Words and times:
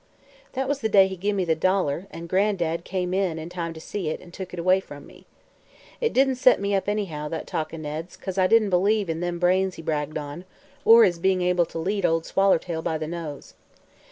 "That 0.53 0.67
was 0.67 0.79
the 0.79 0.89
day 0.89 1.05
he 1.07 1.15
gimme 1.15 1.45
the 1.45 1.53
dollar, 1.53 2.07
an' 2.09 2.25
Gran'dad 2.27 2.83
come 2.83 3.13
in 3.13 3.37
in 3.37 3.49
time 3.49 3.71
to 3.75 3.79
see 3.79 4.09
it, 4.09 4.19
an' 4.19 4.31
took 4.31 4.51
it 4.51 4.57
away 4.59 4.79
from 4.79 5.05
me. 5.05 5.27
It 5.99 6.11
didn't 6.11 6.37
set 6.37 6.59
me 6.59 6.73
up 6.73 6.89
any, 6.89 7.05
that 7.05 7.45
talk 7.45 7.71
o' 7.71 7.77
Ned's, 7.77 8.17
'cause 8.17 8.35
I 8.39 8.47
didn't 8.47 8.71
believe 8.71 9.11
in 9.11 9.19
them 9.19 9.37
brains 9.37 9.75
he 9.75 9.83
bragged 9.83 10.17
on, 10.17 10.43
or 10.85 11.03
his 11.03 11.19
bein' 11.19 11.43
able 11.43 11.67
to 11.67 11.77
lead 11.77 12.03
Ol' 12.03 12.21
Swallertail 12.21 12.81
by 12.83 12.97
the 12.97 13.05
nose. 13.05 13.53